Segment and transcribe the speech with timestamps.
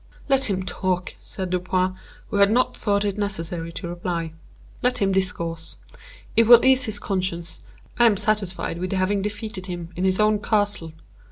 [0.27, 1.93] "Let him talk," said Dupin,
[2.31, 4.33] who had not thought it necessary to reply.
[4.81, 5.77] "Let him discourse;
[6.35, 7.59] it will ease his conscience,
[7.99, 10.93] I am satisfied with having defeated him in his own castle.